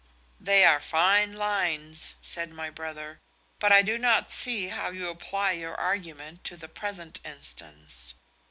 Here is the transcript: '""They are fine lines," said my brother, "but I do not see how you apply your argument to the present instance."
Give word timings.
'""They 0.49 0.65
are 0.65 0.79
fine 0.79 1.33
lines," 1.33 2.15
said 2.23 2.51
my 2.51 2.71
brother, 2.71 3.19
"but 3.59 3.71
I 3.71 3.83
do 3.83 3.99
not 3.99 4.31
see 4.31 4.69
how 4.69 4.89
you 4.89 5.09
apply 5.11 5.51
your 5.51 5.75
argument 5.79 6.43
to 6.45 6.57
the 6.57 6.67
present 6.67 7.19
instance." 7.23 8.15